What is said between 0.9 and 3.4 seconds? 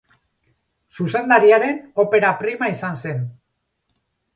Zuzendariaren opera prima izan zen.